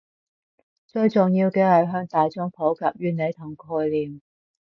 [0.87, 4.19] 最重要嘅係向大衆普及原理同概念